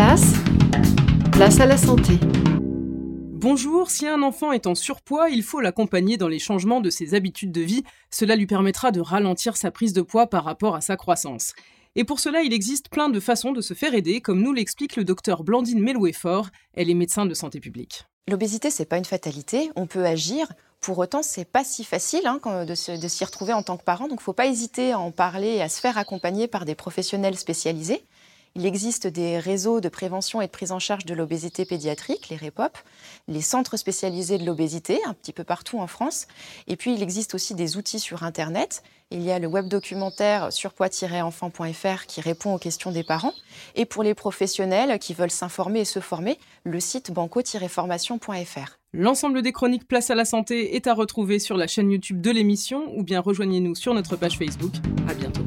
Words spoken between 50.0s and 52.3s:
à la santé est à retrouver sur la chaîne YouTube de